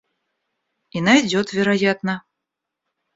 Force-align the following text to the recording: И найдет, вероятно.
И 0.93 0.99
найдет, 0.99 1.53
вероятно. 1.53 2.23